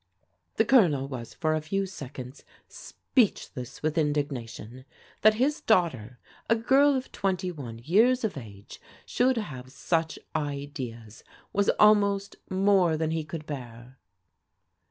The 0.55 0.65
Colonel 0.65 1.07
was 1.07 1.35
for 1.35 1.53
a 1.53 1.61
few 1.61 1.85
seconds 1.85 2.43
speechless 2.67 3.83
with 3.83 3.99
indignation. 3.99 4.83
That 5.21 5.35
his 5.35 5.61
daughter, 5.61 6.17
a 6.49 6.55
girl 6.55 6.95
of 6.95 7.11
twenty 7.11 7.51
one 7.51 7.77
years 7.77 8.23
of 8.23 8.35
age, 8.35 8.81
should 9.05 9.37
have 9.37 9.71
such 9.71 10.17
ideas 10.35 11.23
was 11.53 11.69
almost 11.79 12.35
more 12.49 12.97
than 12.97 13.11
he 13.11 13.23
could 13.23 13.45
bear. 13.45 13.99